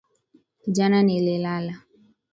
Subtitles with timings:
[0.67, 1.73] Jana nililala